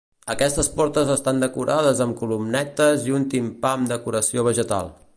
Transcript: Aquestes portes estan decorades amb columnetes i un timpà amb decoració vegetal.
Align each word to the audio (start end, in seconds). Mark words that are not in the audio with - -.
Aquestes 0.35 0.69
portes 0.79 1.11
estan 1.15 1.41
decorades 1.43 2.01
amb 2.07 2.19
columnetes 2.23 3.07
i 3.11 3.17
un 3.19 3.31
timpà 3.35 3.75
amb 3.77 3.93
decoració 3.97 4.51
vegetal. 4.53 4.93